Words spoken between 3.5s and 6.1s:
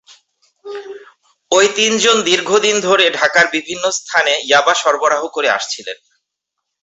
বিভিন্ন স্থানে ইয়াবা সরবরাহ করে আসছিলেন।